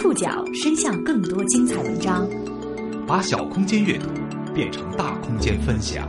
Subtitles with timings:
[0.00, 2.24] 触角伸向更多精彩文章，
[3.04, 4.06] 把小空间阅读
[4.54, 6.08] 变成大空间分享。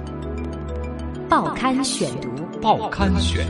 [1.27, 2.29] 报刊选读，
[2.62, 3.47] 报刊选，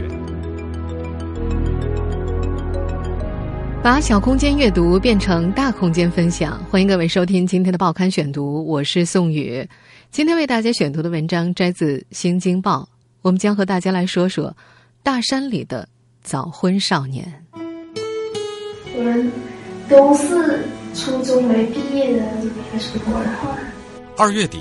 [3.83, 6.57] 把小空间阅读变成大空间分享。
[6.71, 9.68] 欢迎各位收听今天的报刊选读，我是宋宇。
[10.10, 12.87] 今天为大家选读的文章摘自《新京报》，
[13.24, 14.56] 我们将和大家来说说
[15.04, 15.89] 大山里的
[16.24, 17.43] 早婚少年。
[18.96, 19.29] 我们
[19.89, 22.24] 都是初中没毕业的，
[22.71, 23.57] 别说我了。
[24.16, 24.60] 二月底，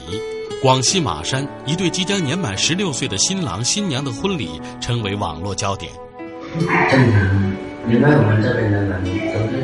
[0.62, 5.92] 广西马山一对即将年满十六岁的新郎新娘的婚礼成为网络焦点。
[6.90, 7.52] 正常，
[7.90, 9.62] 因为我们这边的人都是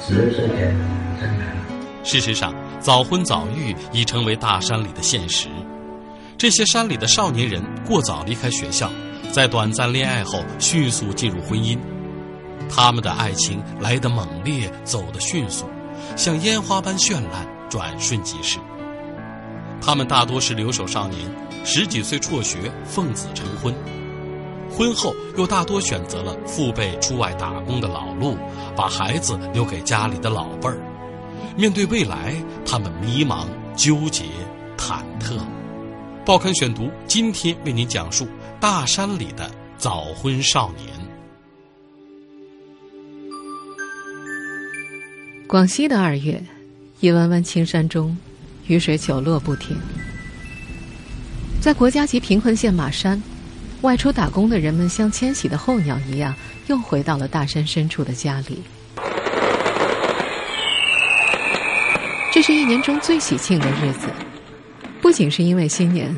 [0.00, 0.76] 十六岁前
[1.20, 2.04] 正常。
[2.04, 5.48] 事实上，早婚早育已成为大山里的现实。
[6.38, 8.88] 这些山里的少年人过早离开学校，
[9.32, 11.76] 在短暂恋爱后迅速进入婚姻。
[12.70, 15.66] 他们的爱情来得猛烈，走得迅速，
[16.16, 18.58] 像烟花般绚烂，转瞬即逝。
[19.82, 21.20] 他们大多是留守少年，
[21.64, 23.74] 十几岁辍学，奉子成婚。
[24.70, 28.36] 婚后又大多选择了父辈出外打工的老路，
[28.76, 30.78] 把孩子留给家里的老辈儿。
[31.56, 32.34] 面对未来，
[32.64, 34.24] 他们迷茫、纠结、
[34.78, 35.38] 忐忑。
[36.24, 38.28] 报刊选读今天为您讲述
[38.60, 40.99] 大山里的早婚少年。
[45.50, 46.40] 广西的二月，
[47.00, 48.16] 一弯弯青山中，
[48.68, 49.76] 雨水久落不停。
[51.60, 53.20] 在国家级贫困县马山，
[53.80, 56.32] 外出打工的人们像迁徙的候鸟一样，
[56.68, 58.62] 又回到了大山深处的家里。
[62.30, 64.06] 这是一年中最喜庆的日子，
[65.02, 66.14] 不仅是因为新年，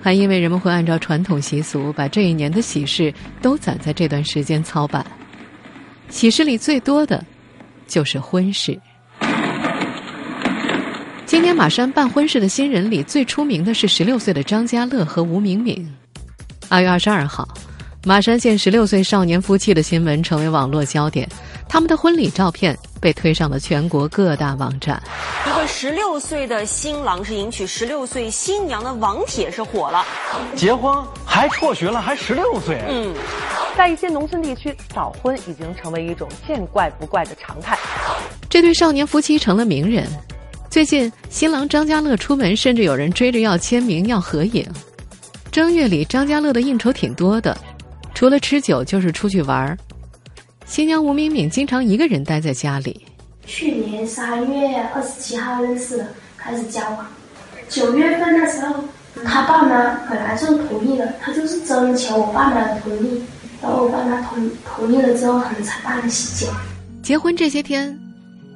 [0.00, 5.04] 还因为人们会按照传统习俗，把这一年的喜事都攒在这段时间操办。
[6.08, 7.24] 喜事里最多的。
[7.90, 8.78] 就是婚事。
[11.26, 15.86] 今年马山办婚事的新人里，最出名的是十六岁的张家乐和吴敏敏。
[16.68, 17.46] 二月二十二号，
[18.04, 21.28] 马山县十六岁少年夫妻的新闻成为网络焦点，
[21.68, 25.02] 他们的婚礼照片被推上了全国各大网站。
[25.46, 30.04] 一个十六岁的新郎是迎娶十六岁新娘的网帖是火了，
[30.56, 32.80] 结婚还辍学了，还十六岁。
[32.88, 33.14] 嗯。
[33.76, 37.78] 在一些农村地区，早婚已经成为一种见怪不怪的常态。
[38.48, 40.06] 这对少年夫妻成了名人。
[40.68, 44.66] 最近，新郎张家乐出门，甚至有人追着要签名、要合影。
[45.50, 47.56] 正月里，张家乐的应酬挺多的，
[48.14, 49.76] 除了吃酒就是出去玩儿。
[50.64, 53.04] 新娘吴敏敏经常一个人待在家里。
[53.46, 56.06] 去年三月二十七号认识的，
[56.36, 57.06] 开始交往。
[57.68, 58.84] 九月份的时候，
[59.24, 63.20] 他爸妈本来就同意了，他就是征求我爸妈的同意。
[63.62, 66.52] 然后我爸妈同同意了之后，可能才办喜酒。
[67.02, 67.98] 结婚这些天，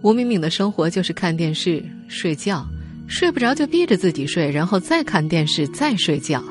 [0.02, 2.66] 吴敏敏的生活就是看电视、睡觉，
[3.06, 6.42] 睡不着就逼着自己睡，然后再看电视、再睡觉。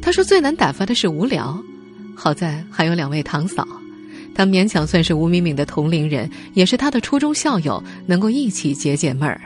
[0.00, 1.58] 他说最难打发的是无聊，
[2.14, 3.66] 好在还有两位堂嫂，
[4.34, 9.40] 他勉强算是吴敏敏的同龄人，也是她的初中校友，能够一起解解闷儿。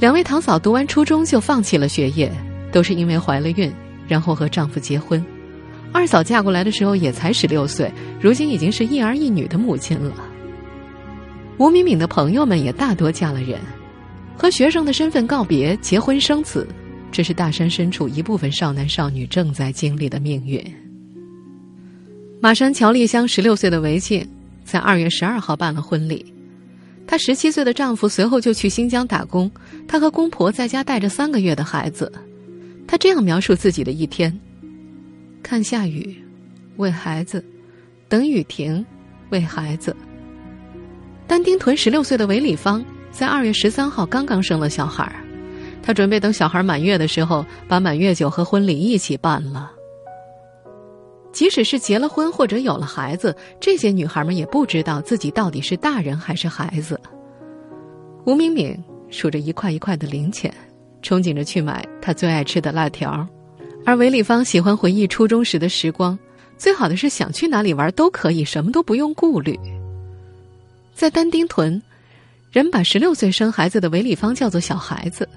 [0.00, 2.30] 两位堂嫂读完初中就放弃了学业，
[2.72, 3.72] 都是因为怀了孕，
[4.08, 5.24] 然后和丈夫结婚。
[5.94, 7.88] 二嫂嫁过来的时候也才十六岁，
[8.20, 10.12] 如今已经是一儿一女的母亲了。
[11.56, 13.60] 吴敏敏的朋友们也大多嫁了人，
[14.36, 16.66] 和学生的身份告别，结婚生子，
[17.12, 20.60] 这是大山深处一部分少男少女正在经历的命运。
[22.40, 24.28] 马山乔丽香十六岁的韦静，
[24.64, 26.26] 在二月十二号办了婚礼，
[27.06, 29.48] 她十七岁的丈夫随后就去新疆打工，
[29.86, 32.12] 她和公婆在家带着三个月的孩子，
[32.84, 34.36] 她这样描述自己的一天。
[35.44, 36.16] 看下雨，
[36.78, 37.44] 喂孩子，
[38.08, 38.84] 等雨停，
[39.28, 39.94] 喂孩子。
[41.26, 45.16] 丹丁屯十六岁的韦礼芳在二月十三号刚刚生了小孩儿，
[45.82, 49.70] 她准备等小孩满月的时候，把满月酒和婚礼一起办了。
[51.30, 56.98] 即使是结了婚或者有了孩子，这些女孩们也不知道自己到底是大人还是孩子。
[58.24, 58.74] 吴敏敏
[59.10, 60.52] 数着一块一块的零钱，
[61.02, 63.28] 憧憬着去买她最爱吃的辣条。
[63.86, 66.18] 而韦礼芳喜欢回忆初中时的时光，
[66.56, 69.58] 最好的是想去哪里玩都可以，什么都不用顾虑。
[70.94, 71.82] 在丹丁屯，
[72.50, 75.28] 人把十六岁生孩子的韦礼芳叫做小孩子，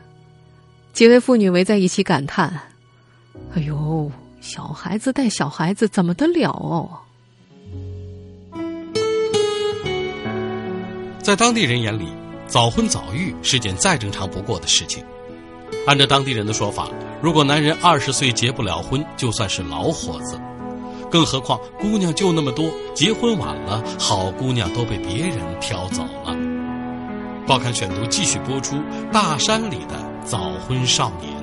[0.94, 2.48] 几位妇女围在一起感叹
[3.54, 4.10] ：“哎呦，
[4.40, 6.90] 小孩子带小孩子怎么得了哦？”
[11.22, 12.08] 在当地人眼里，
[12.48, 15.04] 早婚早育是件再正常不过的事情。
[15.86, 16.90] 按照当地人的说法，
[17.22, 20.40] 如果男人二十岁结不了婚，就算是老伙子。
[21.10, 26.38] 更何况姑娘就那么多，结婚晚了，好姑娘都被别人挑走了。
[27.48, 28.76] 报刊选读继续播出
[29.12, 31.34] 大山里的早婚少年。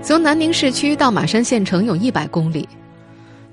[0.00, 2.68] 从南宁市区到马山县城有一百公里，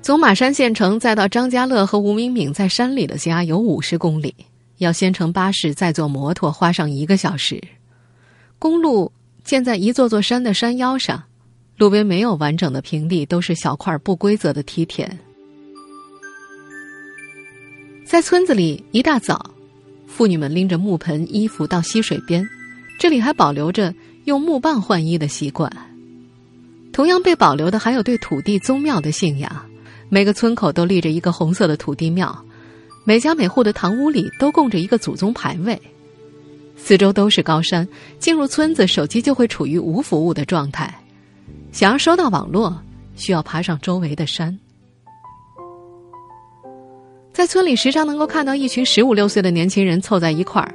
[0.02, 4.34] 从马山县城再到张家乐和吴明敏在山里的家有五十公里，
[4.78, 7.62] 要先乘巴士再坐摩托，花上一个小时。
[8.58, 9.12] 公路
[9.44, 11.24] 建在一座座山的山腰上，
[11.78, 15.20] 路边没有完整的平地，都是小块不规则的梯田。
[18.06, 19.52] 在村子里，一大早。
[20.08, 22.46] 妇女们拎着木盆、衣服到溪水边，
[23.00, 23.94] 这里还保留着
[24.26, 25.72] 用木棒换衣的习惯。
[26.92, 29.66] 同样被保留的还有对土地宗庙的信仰。
[30.10, 32.44] 每个村口都立着一个红色的土地庙，
[33.04, 35.80] 每家每户的堂屋里都供着一个祖宗牌位。
[36.82, 37.88] 四周都是高山，
[38.18, 40.92] 进入村子手机就会处于无服务的状态。
[41.72, 42.76] 想要收到网络，
[43.16, 44.58] 需要爬上周围的山。
[47.32, 50.74] 在村里，时常能够看到一群十五六岁的年轻人凑在一块儿，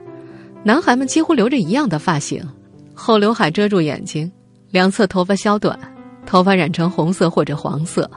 [0.63, 2.47] 男孩们几乎留着一样的发型，
[2.95, 4.31] 后刘海遮住眼睛，
[4.71, 5.77] 两侧头发削短，
[6.25, 8.09] 头发染成红色或者黄色。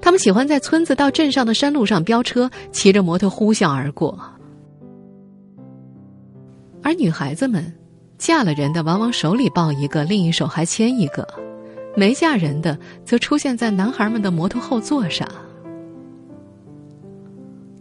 [0.00, 4.18] 他们喜欢在村子到镇上的山路上飙车，骑着摩托呼啸而过。
[6.86, 7.74] 而女孩子们，
[8.16, 11.24] 嫁了人的往往手里抱一个，另一手还牵一个；
[11.96, 15.28] 没嫁人的则出现在男孩们的摩托后座上。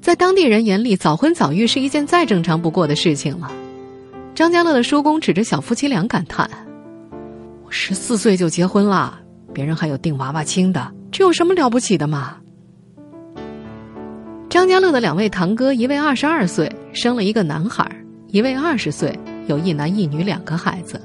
[0.02, 3.52] 在当地人眼里，早婚早育是一件再正常不过的事情了。
[4.34, 6.50] 张家乐的叔公指着小夫妻俩感叹
[7.64, 9.20] ：“我十四岁就结婚了，
[9.54, 12.38] 别人还有订娃娃亲的，这有什么了不起的嘛？”
[14.50, 17.86] 张家乐的两位堂哥，一位二十二岁，生了一个男孩；
[18.28, 19.18] 一位二十岁，
[19.48, 21.00] 有一男一女两个孩子。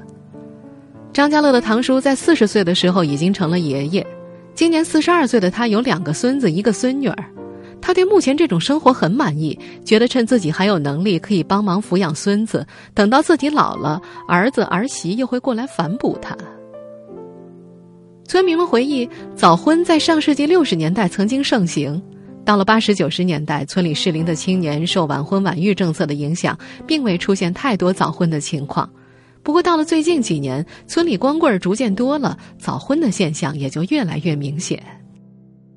[1.13, 4.05] 张家乐的堂叔在四十岁的时候已经成了爷爷，
[4.53, 7.25] 今年四十二岁的他有两个孙子，一个孙女儿。
[7.81, 12.65] 他对目前这种生活很满意，觉得趁自己还有能力，可以帮忙抚养孙子。
[12.93, 16.37] 等到自己老了，儿子儿媳又会过来反哺他。
[18.27, 22.01] 村民们回忆，早婚在上世纪六十年代曾经盛行，
[22.51, 28.91] 到了八十九十年代，村里适龄的青年受晚婚晚育政策的影响，并未出现太多早婚的情况。
[29.41, 34.83] 不过到了最近几年，村里光棍逐渐多了，早婚的现象也就越来越明显。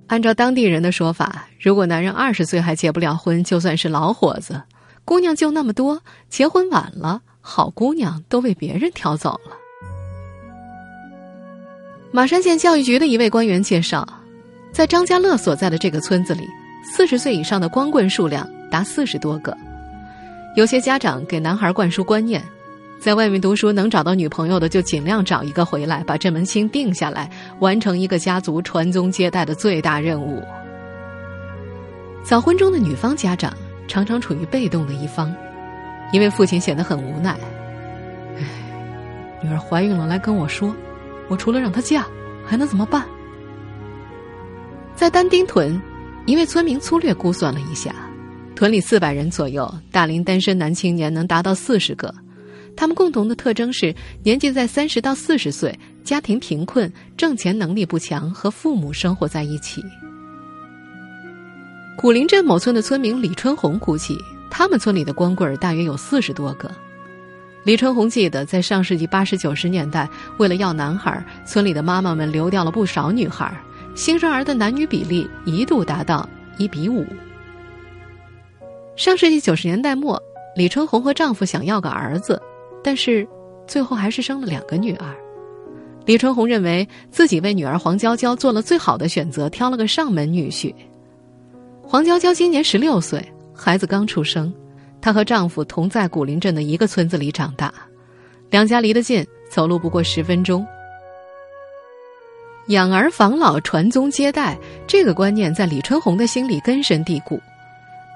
[0.08, 4.60] 按照当地人的说法，如果男人二十岁还结不了婚，就算是老伙子。
[5.04, 9.56] 姑娘就那么多，结婚晚了，好姑娘都被别人挑走了。
[12.10, 14.04] 马山县教育局的一位官员介绍，
[14.72, 16.44] 在张家乐所在的这个村子里，
[16.84, 19.56] 四十岁以上的光棍数量达四十多个。
[20.54, 22.42] 有些家长给男孩灌输观念。
[23.00, 27.28] 在外面读书能找到女朋友的，就尽量找一个回来，把这门亲定下来，
[27.58, 30.42] 完成一个家族传宗接代的最大任务。
[32.22, 33.52] 早婚中的女方家长
[33.86, 35.34] 常常处于被动的一方，
[36.12, 37.36] 因为父亲显得很无奈。
[38.38, 38.44] 唉，
[39.42, 40.74] 女儿怀孕了来跟我说，
[41.28, 42.06] 我除了让她嫁，
[42.46, 43.04] 还能怎么办？
[44.94, 45.78] 在丹丁屯，
[46.26, 47.94] 一位村民粗略估算了一下，
[48.56, 52.12] 屯里四百人左右，大龄单身男青年能达到四十个。
[52.74, 59.84] 他们共同的特征是年纪在三十到四十岁，家庭贫困，挣钱能力不强，和父母生活在一起。
[61.98, 64.16] 古林镇某村的村民李春红估计，
[64.50, 66.70] 他们村里的光棍大约有四十多个。
[67.64, 73.54] 李春红记得，在上世纪八十九十年代，为了要男孩，村里的妈妈们流掉了不少女孩，
[73.94, 77.06] 新生儿的男女比例一度达到一比五。
[78.96, 80.20] 上世纪九十年代末，
[80.56, 82.40] 李春红和丈夫想要个儿子。
[82.82, 83.26] 但是，
[83.66, 85.06] 最后还是生了两个女儿。
[86.04, 90.74] 李春红认为自己为女儿黄娇娇做了最好的选择，挑了个上门女婿。
[91.82, 93.24] 黄娇娇今年十六岁，
[93.54, 94.52] 孩子刚出生，
[95.00, 97.72] 她和丈夫同在古林镇的一个村子里长大，
[98.50, 100.66] 两家离得近，走路不过十分钟。
[102.68, 104.56] 养儿防老、传宗接代
[104.86, 107.38] 这个观念在李春红的心里根深蒂固，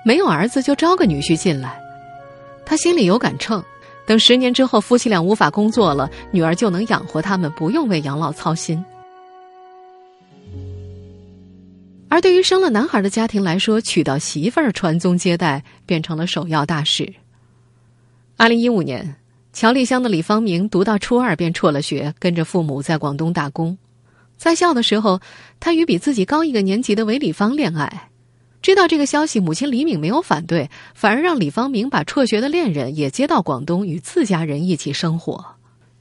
[0.04, 1.78] 没有儿子就招个女婿进来，
[2.64, 3.62] 他心里有杆秤。
[4.06, 8.82] 等十年之后，夫妻俩无法工作了，女儿就能养活他们，不用为养老操心。
[12.08, 17.12] 而对于生了男孩的家庭来说，娶到媳妇儿传宗接代变成了首要大事。
[18.38, 19.16] 二零一五年，
[19.52, 23.76] 乔丽香的李方明读到初二便辍了学，跟着父母在广东打工。
[24.38, 25.21] 在校的时候，
[25.61, 28.09] 他与比自己高一个年级的韦礼芳恋爱。
[28.62, 35.45] 知道这个消息，母亲李敏没有反对，反而让李方明把辍学的恋人也接到广东，与自家人一起生活。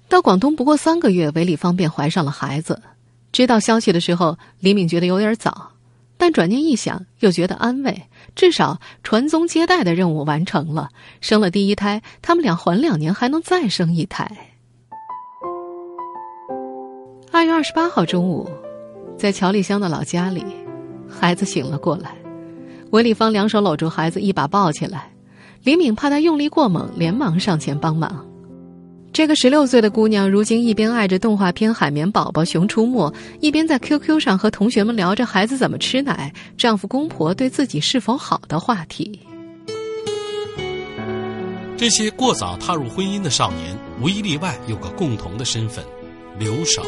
[0.08, 2.82] 到广东不过三个月，韦礼芳便怀上了孩子。
[3.32, 5.74] 知道消息的时候，李敏觉得有点早，
[6.18, 8.04] 但转念一想，又觉得安慰，
[8.36, 10.90] 至少传宗接代的任务完成了。
[11.22, 14.47] 生了第一胎，他们俩缓两年还能再生一胎。
[17.38, 18.50] 二月二十八号中午，
[19.16, 20.44] 在乔丽香的老家里，
[21.08, 22.16] 孩子醒了过来，
[22.90, 25.12] 韦丽芳两手搂住孩子，一把抱起来。
[25.62, 28.26] 李敏怕他用力过猛，连忙上前帮忙。
[29.14, 33.08] 这个十六岁的姑娘，如今一边爱着动画片《海绵宝宝》《熊出没》，
[33.40, 39.20] 一边在 QQ 上和同学们聊着孩子怎么吃奶、丈夫公婆对自己是否好的话题。
[41.78, 45.86] 这些过早踏入婚姻的少年，无一例外有个共同的身份——
[46.40, 46.82] 留守。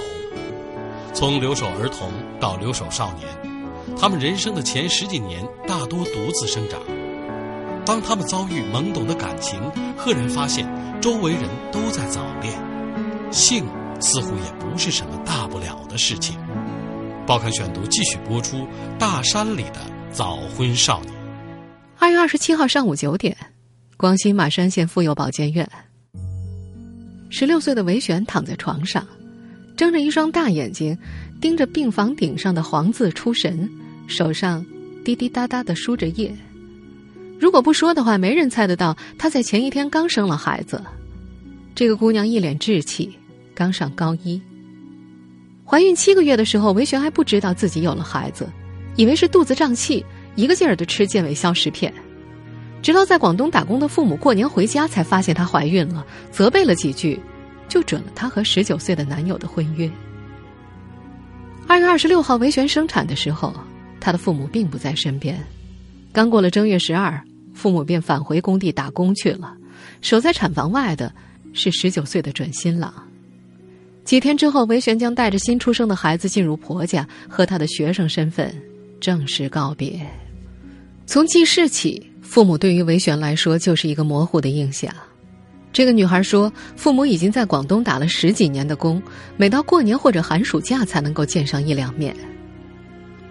[1.13, 3.27] 从留守儿童到留守少年，
[3.97, 6.79] 他们人生的前十几年大多独自生长。
[7.85, 9.59] 当他们遭遇懵懂的感情，
[9.97, 10.67] 赫然发现
[11.01, 12.53] 周围人都在早恋，
[13.31, 13.65] 性
[13.99, 16.37] 似乎也不是什么大不了的事情。
[17.25, 18.57] 报刊选读继续播出
[18.97, 19.79] 《大山里的
[20.11, 21.13] 早婚少年》。
[21.97, 23.35] 二月二十七号上午九点，
[23.97, 25.67] 广西马山县妇幼保健院，
[27.29, 29.05] 十六岁的韦璇躺在床上，
[29.79, 30.97] 睁着一双大眼睛，
[31.39, 33.69] 盯着病房顶上的黄字出神，
[34.07, 34.65] 手上
[35.05, 36.35] 滴滴答答的输着液。
[37.39, 40.83] 如果不说的话，没人猜得到她在前一天刚生了孩子。
[41.73, 43.17] 这个姑娘一脸稚气，
[43.55, 44.41] 刚上高一。
[45.63, 48.49] 怀孕七个月的时候，韦璇还不知道自己有了孩子，
[48.97, 50.03] 以为是肚子胀气，
[50.35, 51.93] 一个劲儿的吃健胃消食片。
[52.81, 57.17] 直到在广东打工的父母过年回家，才发现她怀孕了，责备了几句，
[57.69, 59.89] 就准了她和十九岁的男友的婚约。
[61.67, 63.53] 二月二十六号，维璇生产的时候，
[64.01, 65.39] 她的父母并不在身边。
[66.11, 67.17] 刚过了正月十二。
[67.51, 69.53] 父母便返回工地打工去了，
[69.99, 71.13] 守在产房外的
[71.51, 72.93] 是十九岁的准新郎。
[74.05, 78.55] 几天之后，韦璇将带着新出生的孩子进入婆家，和他的学生身份
[79.01, 79.99] 正式告别。
[81.05, 84.89] 从记事起，父母对于韦璇来说就是一个模糊的印象。
[85.71, 89.01] 这个女孩说，父母已经在广东打了十几年的工，
[89.37, 92.15] 每到过年或者寒暑假才能够见上一两面。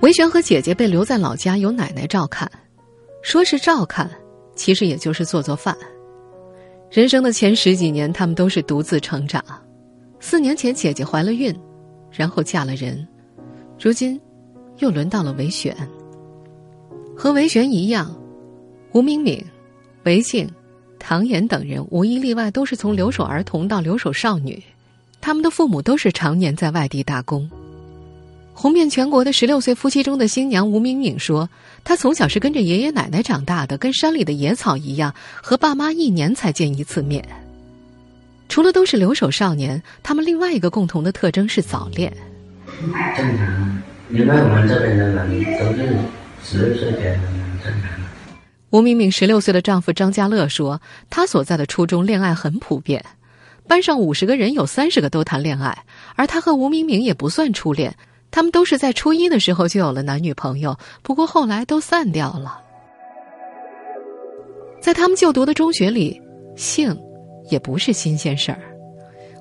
[0.01, 2.49] 韦璇和姐姐被留在老家，由奶奶照看。
[3.23, 4.09] 说是照看，
[4.55, 5.77] 其实也就是做做饭。
[6.91, 9.45] 人生的前十几年，他们都是独自成长。
[10.21, 11.55] 四年前，姐姐怀了孕，
[12.13, 13.07] 然后嫁了人，
[13.81, 14.19] 如今，
[14.79, 15.77] 又轮到了韦璇。
[17.17, 18.17] 和韦璇一样，
[18.93, 19.45] 吴明敏、
[20.05, 20.49] 韦静、
[20.99, 24.63] 唐岩等人无一例外都是从留守儿童到留守少女，
[25.21, 27.49] 他们的父母都是常年在外地打工。
[28.53, 31.49] 红遍全国的十六岁夫妻中的新娘吴敏敏说。
[31.85, 37.27] 她从小是跟着爷爷奶奶长大的，跟山里的野草一样，和爸妈一年才见一次面。
[38.49, 42.13] 除了都是留守少年，他们另外一个共同的特征是早恋。
[43.17, 45.97] 正常，因为我们这边的人都是
[46.45, 47.19] 十六岁前
[47.65, 48.08] 正常。
[48.71, 53.03] 吴明明十六岁的丈夫张家乐说，他所在的初中恋爱很普遍，
[53.67, 55.85] 班上五十个人有三十个都谈恋爱，
[56.17, 57.95] 而他和吴明明也不算初恋。
[58.31, 62.61] 他们都是在初一的时候就有了男女朋友，不过后来都散掉了。
[64.83, 66.21] 在他们就读的中学里，
[66.55, 66.95] 性
[67.51, 68.61] 也不是新鲜事儿。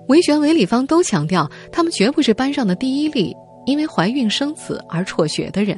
[0.07, 5.77] 韦璇、韦礼芳都强调，他们绝不是班上的第一例因为怀孕生子而辍学的人。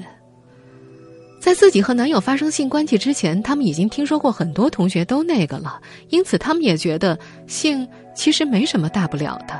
[1.50, 9.60] 在自己和男友发生性关系之前，他们已经听说过很多同学都那个了，因此他们也觉得性其实没什么大不了的。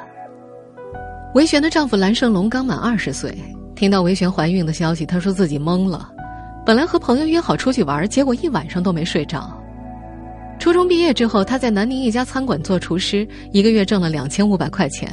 [1.34, 3.36] 韦璇的丈夫蓝胜龙刚满二十岁，
[3.75, 6.08] 听到韦璇怀孕的消息，他说自己懵了。
[6.63, 9.51] 本来和朋友约好出去玩，结果一晚上都没睡着。
[10.60, 15.12] 初中毕业之后，他在南宁一家餐馆做厨师，一个月挣了两千五百块钱，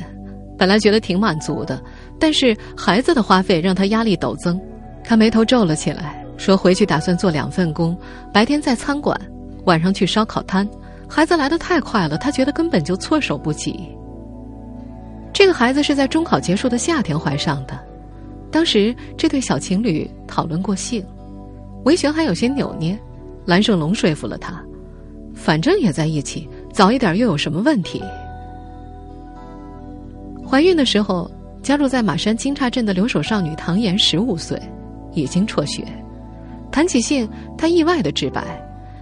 [0.59, 1.83] 本来觉得挺满足的。
[2.21, 4.61] 但是孩子的花费让他压力陡增，
[5.03, 7.97] 他眉头皱了起来，说回去打算做两份工，
[8.33, 9.19] 白天在餐馆，
[9.65, 10.69] 晚上去烧烤摊。
[11.09, 13.89] 孩子来的太快了，他觉得根本就措手不及。
[15.33, 17.79] 这个孩子是在中考结束的夏天怀上的，
[18.51, 21.05] 当时这对小情侣讨论过性，
[21.85, 22.99] 韦璇还有些扭捏，
[23.45, 24.61] 蓝胜龙说服了他，
[25.35, 28.03] 反正也在一起，早一点又有什么问题？
[30.45, 31.31] 怀孕的时候，
[31.63, 34.61] 家住在马山金岔镇的留守少女唐妍十五岁，
[35.13, 35.85] 已经辍学。
[36.77, 38.43] 谈起性，她意外的直白，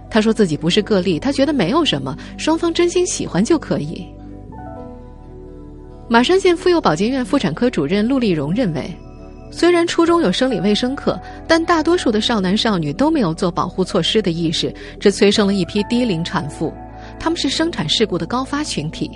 [0.09, 4.07] 她说自己不是个例，她觉得没有什么，双方真心喜欢就可以。
[6.07, 8.89] 马山县妇幼保健院妇产科主任陆丽荣认为，
[9.51, 16.73] 虽然初中有生理卫生课，但大多数的少男少女都没有做保护措施的意识，这催生了一批低龄产妇，
[17.19, 19.11] 他们是生产事故的高发群体。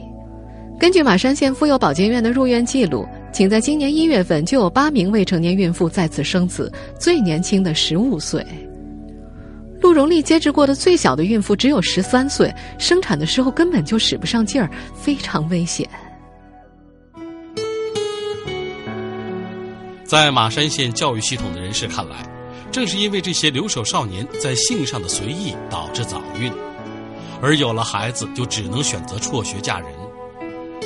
[0.77, 8.45] 根据马山县妇幼保健院的入院记录，仅在今年一月份就有八名未成年孕妇再次生子，最年轻的十五岁。
[9.81, 15.89] 陆荣丽接治过的最小的孕妇只有十三岁，生产的时候根本就使不上劲儿，非常危险。
[20.03, 22.17] 在马山县教育系统的人士看来，
[22.71, 26.51] 正是因为这些留守少年在性上的随意，导致早孕，
[27.41, 29.89] 而有了孩子就只能选择辍学嫁人，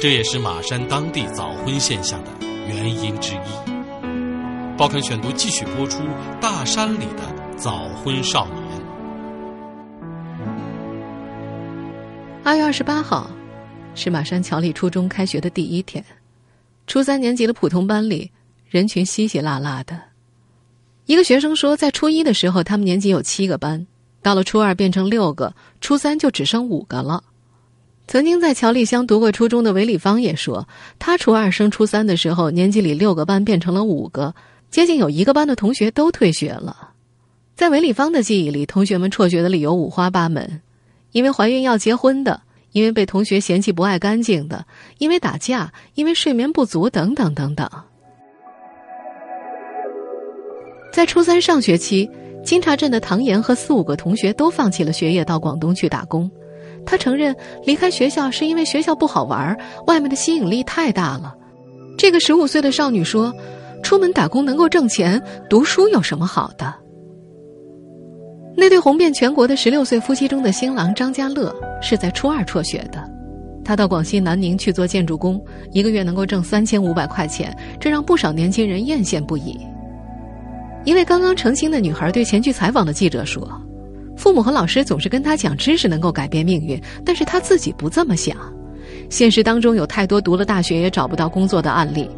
[0.03, 2.31] 这也是马山当地早婚现象的
[2.67, 4.77] 原因之一。
[4.77, 6.03] 报刊选读继续播出
[6.41, 8.81] 大山里的早婚少年。
[12.43, 13.31] 二月二十八号，
[13.95, 16.03] 是马山乔丽初中开学的第一天，
[16.85, 18.29] 初三年级的普通班里。
[18.67, 19.97] 人群稀稀拉拉的，
[21.05, 23.87] 一个学生说，在初一的时候，他们年级有七个班，
[24.21, 27.23] 到了初二变成六个，初三就只剩五个了。
[28.05, 30.67] 曾经在乔丽乡读过初中的韦礼芳也说，
[30.99, 34.35] 他初二升初三的时候，年级里六个班变成了五个，
[34.69, 36.91] 接近有一个班的同学都退学了。
[37.55, 40.61] 在韦礼芳的记忆里，同学们辍学的理由五花八门：
[41.11, 42.41] 因为怀孕要结婚的，
[42.71, 44.65] 因为被同学嫌弃不爱干净的，
[44.97, 47.69] 因为打架，因为睡眠不足，等等等等。
[50.91, 52.09] 在初三上学期，
[52.43, 56.29] 金茶镇的唐岩和四五个同学都放弃了学业，到广东去打工。
[56.85, 57.35] 他承认
[57.65, 61.33] 离开学校是因为学校不好玩，外面的吸引力太大了。
[61.97, 63.33] 这个十五岁的少女说
[63.83, 66.73] ：“出门打工能够挣钱，读书有什么好的？”
[68.55, 73.03] 那对红遍全国的十六岁夫妻中的新郎张家乐是在初二辍学的。
[73.65, 79.57] 他到广西南宁去做建筑工，一个月能够挣三千五百块钱，这让不少年轻人艳羡不已。
[80.83, 83.49] 一位刚刚成亲的女孩对前去采访的记者说
[84.15, 88.35] ：“父母和老师总是跟他讲知识能够改变命运，但是他自己不这么想。
[89.09, 92.09] 现实当中有太多读了大学也找不到工作的案例。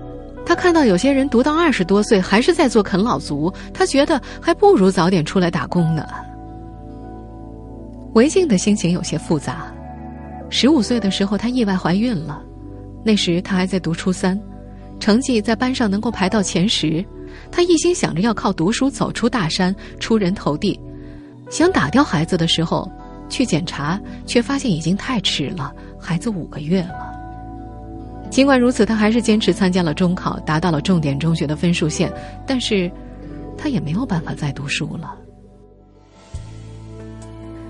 [0.45, 6.05] 他看到有些人读到二十多岁还是在做啃老族，他觉得还不如早点出来打工呢。”
[8.13, 9.65] 韦静的心情有些复杂。
[10.49, 12.41] 十五岁的时候，她意外怀孕了，
[13.03, 14.39] 那时她还在读初三，
[14.99, 17.03] 成绩在班上能够排到前十。
[17.51, 20.79] 他一心想着要靠读书走出大山，出人头地。
[21.55, 22.91] 想打掉孩子的时候，
[23.29, 28.27] 去检查，却发现已经太迟了，孩子五个月了。
[28.29, 32.11] 尽管如此，他还是坚持参加了中考，达到了重点中学的分数线。
[32.45, 32.91] 但是，
[33.57, 35.15] 他也没有办法再读书了。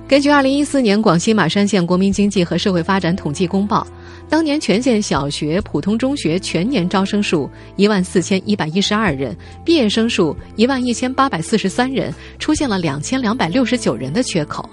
[0.08, 3.86] 根据二零一四年广西马山县国民经济和社会发展统计公报。
[4.30, 14.68] 当年全县小学、普通中学全年招生数一万四千一百一十二人，毕业生数一万一千八百四十三人，出现了两千两百六十九人的缺口。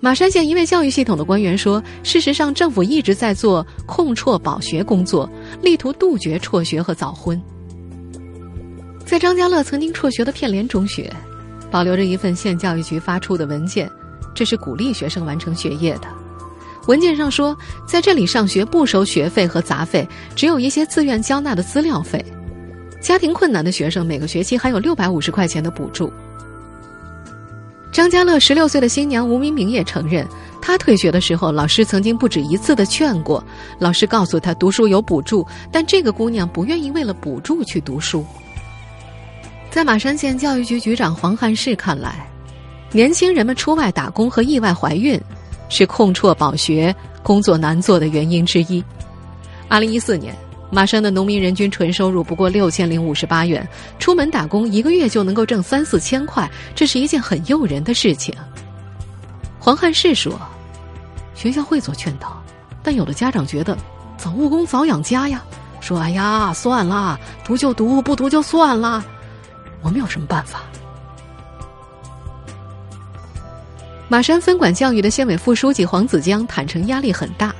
[0.00, 5.28] 马山县一位教育系统的官员说：“事实上，政府一直在做控辍保学工作，
[5.60, 7.40] 力图杜绝辍学和早婚。”
[9.04, 11.10] 在张家乐曾经辍学的片联中学，
[11.70, 13.88] 保留着一份县教育局发出的文件，
[14.34, 16.08] 这是鼓励学生完成学业的。
[16.86, 22.24] 文件上说，在这里上学不收学费和杂费，只有一些自愿交纳的资料费。
[23.00, 26.12] 家庭困难的学生每个学期还有六百五十块钱的补助。
[27.92, 30.26] 张家乐十六岁的新娘吴明明也承认，
[30.62, 33.44] 她退学的时候，老师曾经不止一次的劝过。
[33.78, 38.24] 老师告诉她，读书有补助，但这个姑娘不愿意为了补助去读书。
[39.70, 42.26] 在马山县教育局局长黄汉士看来，
[42.92, 45.20] 年轻人们出外打工和意外怀孕。
[45.74, 48.84] 是空辍保学工作难做的原因之一。
[49.68, 50.36] 二零一四年，
[50.70, 53.66] 马山的农民人均纯收入不过六千零五十八元，
[53.98, 58.34] 出门打工一个月就能够挣三四千块，这是一件很诱人的事情。
[59.58, 60.38] 黄汉士说
[61.34, 62.42] ：“学校会做劝导，
[62.82, 63.74] 但有的家长觉得
[64.18, 65.42] 早务工早养家呀，
[65.80, 69.02] 说哎呀算了，读就读，不读就算了。
[69.80, 70.60] 我们有什么办法？”
[74.12, 77.50] 马山分管教育的县委副书记黄子江坦诚，压力很大。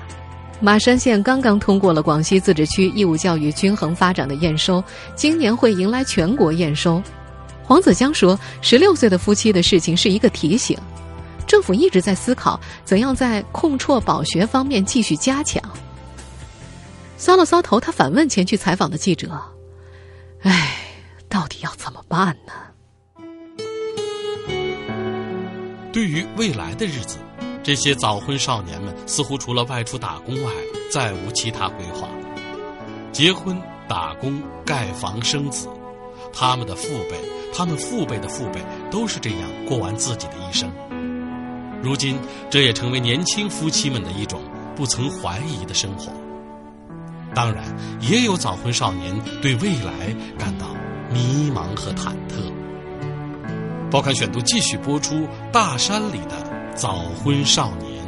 [0.60, 4.84] 马山县刚刚通过了广西自治区义务教育均衡发展的验收，
[5.16, 7.02] 今年会迎来全国验收。
[7.62, 10.78] 黄子江说：“十六岁的夫妻的事情是一个提醒，
[11.46, 15.58] 政府一直在思考怎样在控辍保学方面继续加强。”
[17.18, 19.40] 搔了搔头，他反问前去采访的记者
[20.44, 20.76] ：“哎，
[21.30, 22.52] 到底要怎么办呢？”
[25.92, 27.18] 对于未来的日子，
[27.62, 30.50] 这些早婚少年们似乎除了外出打工外，
[30.90, 32.08] 再无其他规划。
[33.12, 35.68] 结婚、打工、盖房、生子，
[36.32, 37.20] 他们的父辈、
[37.54, 40.72] 他们父辈的父辈都是这样过完自己的一生。
[41.82, 44.40] 如今，这也成为年轻夫妻们的一种
[44.74, 46.10] 不曾怀疑的生活。
[47.34, 47.64] 当然，
[48.00, 50.68] 也有早婚少年对未来感到
[51.12, 52.50] 迷茫和忐忑。
[53.92, 55.16] 报刊选读继续播出
[55.52, 58.02] 《大山里的早婚少年》。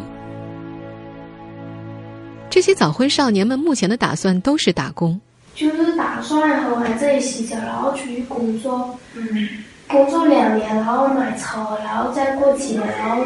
[2.49, 5.21] 这些早婚少年们目前的打算都是打工，
[5.55, 9.47] 就是打算和孩子一起走，然后出去工作，嗯，
[9.87, 13.23] 工作两年，然后买车，然后再过几年，然后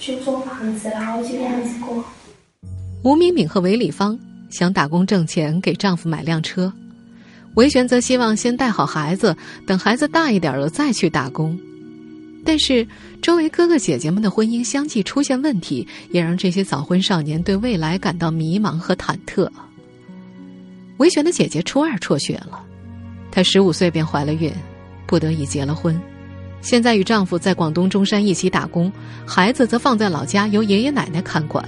[0.00, 2.04] 去租房子，然后就这样子过。
[3.04, 4.18] 吴敏敏和韦礼芳
[4.50, 6.72] 想打工挣钱给丈夫买辆车，
[7.54, 11.56] 韦璇则希望先带好孩子，等孩子大一点了再去打工。
[12.44, 12.86] 但是，
[13.20, 19.48] 周围哥哥姐姐们的婚姻相继出现问题，也让这些早婚少年对未来感到迷茫和忐忑。
[20.96, 22.62] 维璇的姐姐初二辍学了，
[23.30, 24.52] 她十五岁便怀了孕，
[25.06, 26.00] 不得已结了婚，
[26.62, 28.90] 现在与丈夫在广东中山一起打工，
[29.26, 31.66] 孩子则放在老家由爷爷奶奶看管。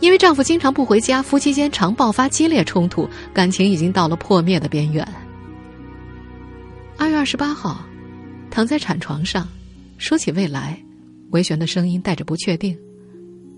[0.00, 5.06] 因为丈夫经常不回家，夫妻间常爆发激烈冲突，感情已经到了破灭的边缘。
[6.96, 7.84] 二月二十八号，
[8.50, 9.48] 躺在产床上。
[10.04, 10.78] 说起未来，
[11.30, 12.78] 维璇的声音带着不确定。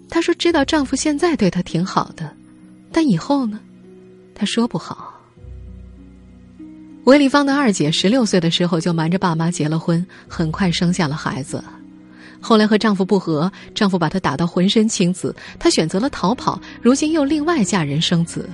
[0.09, 2.33] 她说：“知道丈夫现在对她挺好的，
[2.93, 3.59] 但以后呢？
[4.33, 5.21] 她说不好。”
[7.03, 11.65] 韦丽芳的二姐十六岁的时候就瞒着爸妈结了婚，很快生下了孩子。
[12.41, 16.61] 后来和丈夫不和，丈夫把她打到浑身青紫，她选择了逃跑。
[16.81, 18.49] 如今又另外嫁人生子。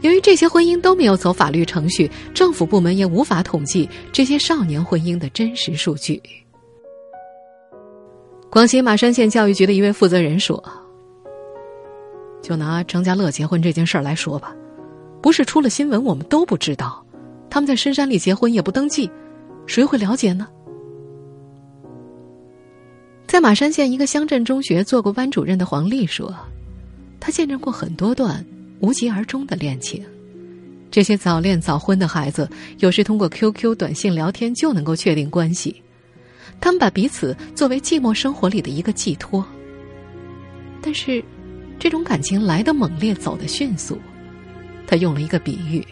[0.00, 6.20] 由于这些婚姻都没有走法律程序，政府部门也无法统计这些少年婚姻的真实数据。
[8.56, 10.64] 广西马山县教育局的一位负责人说
[12.40, 14.56] ：“就拿张家乐结婚这件事儿来说吧，
[15.20, 17.04] 不是出了新闻我们都不知道，
[17.50, 19.10] 他们在深山里结婚也不登记，
[19.66, 20.48] 谁会了解呢？”
[23.28, 26.34] 在马山县一个乡镇中学做过班主任的黄丽说
[27.20, 28.42] ：“他见证过很多段
[28.80, 30.02] 无疾而终的恋情，
[30.90, 35.76] 这些早恋早婚的孩子，有时通过 QQ 短信聊天就能够确定关系。”
[36.60, 39.44] 他们把彼此作为寂寞生活里的一个寄托，
[40.80, 41.22] 但是，
[41.78, 43.98] 这种感情来的猛烈，走的迅速。
[44.86, 45.84] 他用了一个比喻，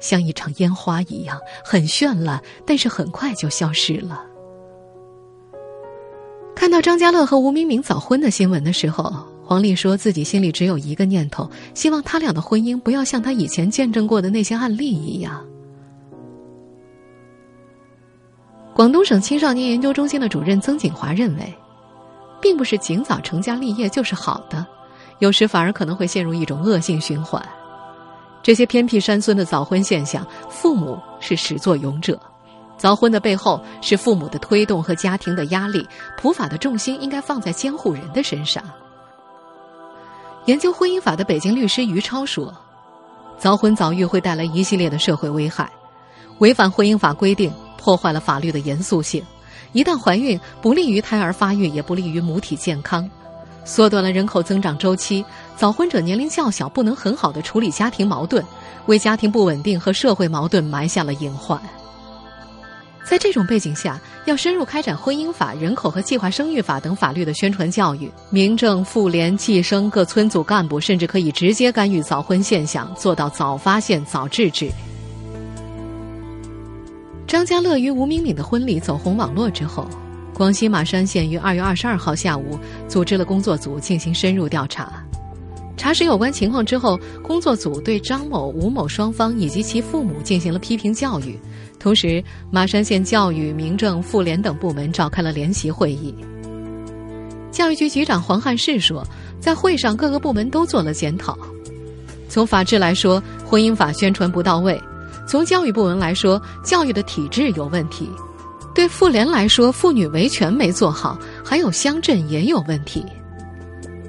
[0.00, 4.24] 像一场烟花一样，很绚烂，但是很快就消失了。
[6.54, 9.12] 看到张家乐和吴明明早婚的新闻的时候，
[9.42, 15.44] 黄丽说自己心里只有一个念头：希望他俩的婚姻不要像他以前见证过的那些案例一样。
[18.74, 21.54] 广东省青少年研究中心的主任曾锦华认为，
[22.42, 24.66] 并不是尽早成家立业就是好的，
[25.20, 27.40] 有时反而可能会陷入一种恶性循环。
[28.42, 32.18] 这些偏僻山村的早婚现象，父母是始作俑者，
[32.76, 35.86] 早婚的背后是父母的推动和家庭的压力，
[36.18, 38.60] 普法的重心应该放在监护人的身上。
[40.46, 42.52] 研究婚姻法的北京律师于超说，
[43.38, 45.70] 早婚早育会带来一系列的社会危害，
[46.38, 47.52] 违反婚姻法规定。
[47.84, 49.22] 破坏了法律的严肃性，
[49.74, 53.06] 一旦怀孕，不利于胎儿发育，也不利于母体健康，
[53.62, 55.22] 缩短了人口增长周期。
[55.54, 58.42] 早婚者年龄较小，不能很好的处理家庭矛盾，
[58.86, 61.60] 为家庭不稳定和社会矛盾埋下了隐患。
[63.04, 74.70] 在这种背景下，要深入开展婚姻法、人口和计划生育法等法律的宣传教育，民政、妇联、计生各村组干部甚至可以直接干预早婚现象，做到早发现、早制止。
[77.26, 79.88] 张家乐与吴敏敏的婚礼走红网络之后，
[80.34, 85.02] 广西马山县于二月二十二号下午组织了工作组进行深入调查。
[85.76, 91.38] 查实有关情况之后，工作组对张某、吴某双方以及其父母进行了批评教育。
[91.78, 96.14] 同时，马山县教育、民政、妇联等部门召开了联席会议。
[97.50, 99.06] 教育局局长黄汉士说，
[99.40, 101.36] 在会上各个部门都做了检讨。
[102.28, 104.80] 从法制来说，婚姻法宣传不到位。
[105.26, 108.06] 从教育部门来说，教育的体制有问题；
[108.74, 113.04] 对妇联来说，妇女维权没做好；还有乡镇也有问题。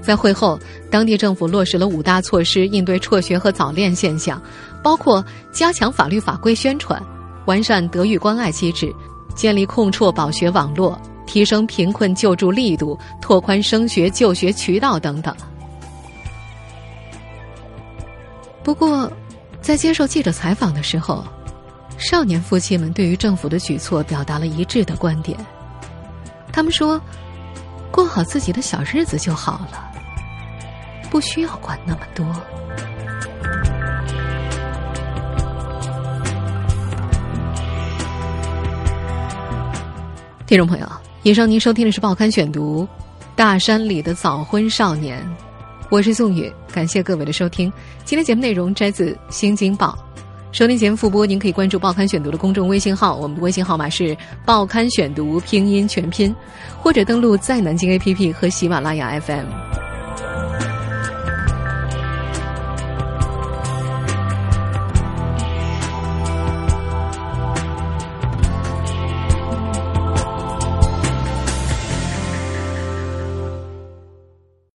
[0.01, 0.59] 在会后，
[0.91, 4.39] 当地政府落实了五大措施应对辍学和早恋现象，
[4.83, 7.01] 包括加强法律法规宣传、
[7.45, 8.93] 完善德育关爱机制、
[9.33, 15.35] 建立控辍保学网络、提升贫困救助力度、拓宽升学就学渠道等等。
[18.63, 19.11] 不过，
[19.65, 21.25] 在接受记者采访的时候，
[21.97, 25.35] 少年夫妻们对于政府的举措表达了一致的观点。
[26.51, 27.01] 他们说
[27.89, 29.91] ：“过好自己的小日子就好了，
[31.09, 32.23] 不需要管那么多。”
[40.45, 40.87] 听众朋友，
[41.23, 42.83] 以上您收听的是《报刊选读》，
[43.35, 45.23] 《大山里的早婚少年》，
[45.89, 47.71] 我是宋宇，感谢各位的收听。
[48.03, 49.95] 今天节目内容摘自《新京报》，
[50.51, 54.03] 收听节目复播，您可以关注《报刊选读》的公众微信号，我们的微信号码是
[54.45, 56.35] 《报刊选读》拼音全拼，
[56.81, 59.84] 或者登录在南京 APP 和喜马拉雅 FM。